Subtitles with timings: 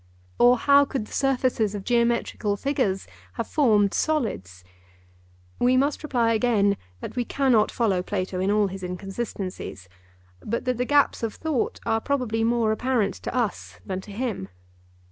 [0.39, 4.63] Or, how could the surfaces of geometrical figures have formed solids?
[5.59, 9.87] We must reply again that we cannot follow Plato in all his inconsistencies,
[10.43, 14.49] but that the gaps of thought are probably more apparent to us than to him.